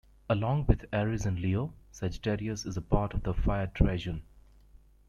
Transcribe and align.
Along 0.31 0.65
with 0.65 0.85
Aries 0.91 1.27
and 1.27 1.37
Leo, 1.39 1.75
Sagittarius 1.91 2.65
is 2.65 2.75
a 2.75 2.81
part 2.81 3.13
of 3.13 3.21
the 3.21 3.35
Fire 3.35 3.67
Trigon. 3.67 4.23